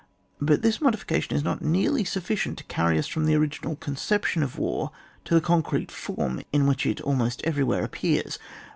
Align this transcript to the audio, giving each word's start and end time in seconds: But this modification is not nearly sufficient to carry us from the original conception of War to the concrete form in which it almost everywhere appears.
But 0.41 0.63
this 0.63 0.81
modification 0.81 1.35
is 1.35 1.43
not 1.43 1.61
nearly 1.61 2.03
sufficient 2.05 2.57
to 2.57 2.63
carry 2.63 2.97
us 2.97 3.05
from 3.05 3.27
the 3.27 3.35
original 3.35 3.75
conception 3.75 4.41
of 4.41 4.57
War 4.57 4.89
to 5.25 5.35
the 5.35 5.41
concrete 5.41 5.91
form 5.91 6.41
in 6.51 6.65
which 6.65 6.87
it 6.87 7.01
almost 7.01 7.39
everywhere 7.43 7.83
appears. 7.83 8.39